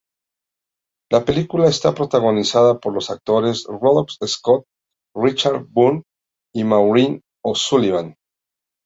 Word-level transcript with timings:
La 1.11 1.23
película 1.25 1.67
está 1.67 1.93
protagonizada 1.93 2.79
por 2.79 2.91
los 2.91 3.11
actores 3.11 3.65
Randolph 3.67 4.09
Scott, 4.25 4.65
Richard 5.15 5.67
Boone 5.69 6.01
y 6.55 6.63
Maureen 6.63 7.21
O'Sullivan. 7.45 8.15